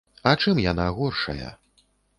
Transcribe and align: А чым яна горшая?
А 0.29 0.31
чым 0.45 0.63
яна 0.71 0.89
горшая? 0.97 1.55